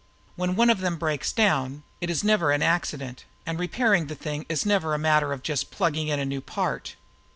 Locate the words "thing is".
4.15-4.65